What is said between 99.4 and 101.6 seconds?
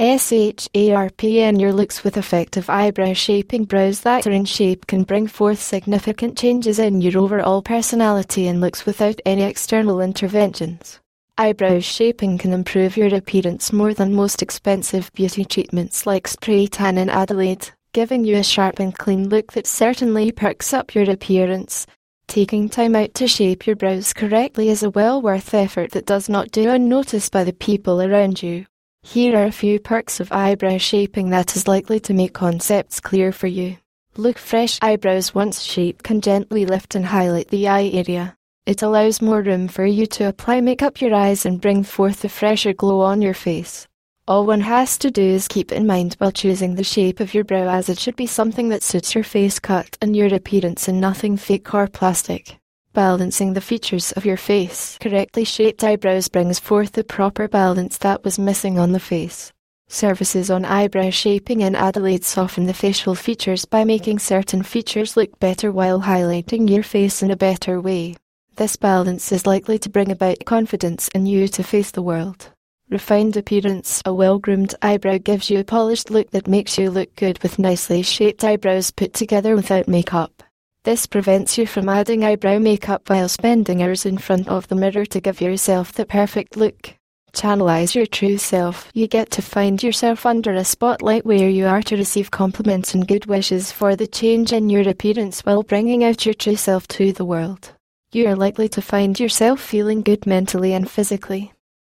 feeling good mentally and physically.